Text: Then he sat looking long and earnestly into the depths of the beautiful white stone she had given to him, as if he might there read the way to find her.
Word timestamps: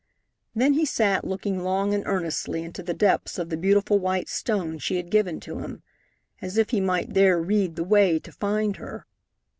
Then 0.55 0.73
he 0.73 0.83
sat 0.83 1.25
looking 1.25 1.61
long 1.61 1.93
and 1.93 2.03
earnestly 2.07 2.63
into 2.63 2.81
the 2.81 2.95
depths 2.95 3.37
of 3.37 3.51
the 3.51 3.55
beautiful 3.55 3.99
white 3.99 4.29
stone 4.29 4.79
she 4.79 4.95
had 4.97 5.11
given 5.11 5.39
to 5.41 5.59
him, 5.59 5.83
as 6.41 6.57
if 6.57 6.71
he 6.71 6.81
might 6.81 7.13
there 7.13 7.39
read 7.39 7.75
the 7.75 7.83
way 7.83 8.17
to 8.17 8.31
find 8.31 8.77
her. 8.77 9.05